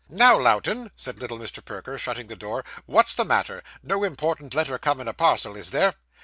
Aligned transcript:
'Now, 0.09 0.35
Lowten,' 0.35 0.89
said 0.95 1.19
little 1.19 1.37
Mr. 1.37 1.63
Perker, 1.63 1.95
shutting 1.99 2.25
the 2.25 2.35
door, 2.35 2.65
'what's 2.87 3.13
the 3.13 3.23
matter? 3.23 3.61
No 3.83 4.03
important 4.03 4.55
letter 4.55 4.79
come 4.79 4.99
in 4.99 5.07
a 5.07 5.13
parcel, 5.13 5.55
is 5.55 5.69
there? 5.69 5.93